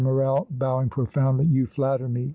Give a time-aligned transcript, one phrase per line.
[0.01, 2.27] Morrel, bowing profoundly, "you flatter me!